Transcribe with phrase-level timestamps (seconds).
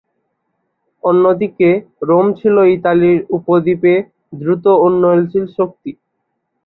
[1.03, 1.69] অন্যদিকে
[2.09, 3.93] রোম ছিল ইতালীয় উপদ্বীপে
[4.39, 5.91] দ্রুত উন্নয়নশীল শক্তি।